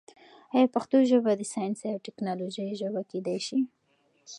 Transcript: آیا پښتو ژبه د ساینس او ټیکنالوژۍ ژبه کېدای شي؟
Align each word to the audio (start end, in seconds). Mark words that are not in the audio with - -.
آیا 0.55 0.67
پښتو 0.75 0.97
ژبه 1.11 1.31
د 1.35 1.41
ساینس 1.53 1.79
او 1.93 2.03
ټیکنالوژۍ 2.05 2.67
ژبه 2.81 3.01
کېدای 3.11 3.39
شي؟ 3.47 3.59